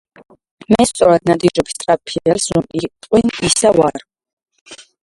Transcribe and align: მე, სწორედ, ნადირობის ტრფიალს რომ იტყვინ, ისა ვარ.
მე, 0.73 0.79
სწორედ, 0.91 1.25
ნადირობის 1.31 1.77
ტრფიალს 1.85 2.49
რომ 2.57 2.69
იტყვინ, 2.83 3.35
ისა 3.53 3.77
ვარ. 3.79 4.07